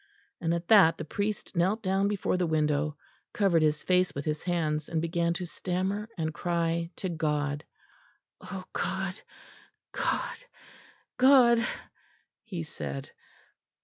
[0.41, 2.97] And at that the priest knelt down before the window,
[3.35, 7.63] covered his face with his hands, and began to stammer and cry to God:
[8.41, 9.13] "O God!
[9.91, 10.37] God!
[11.19, 11.67] God!"
[12.43, 13.11] he said.